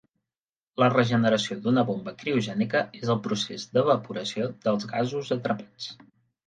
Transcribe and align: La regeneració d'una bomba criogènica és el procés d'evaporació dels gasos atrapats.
La 0.83 0.87
regeneració 0.93 1.57
d'una 1.67 1.83
bomba 1.91 2.13
criogènica 2.23 2.83
és 3.03 3.13
el 3.17 3.23
procés 3.29 3.69
d'evaporació 3.77 4.53
dels 4.67 4.93
gasos 4.97 5.35
atrapats. 5.41 5.95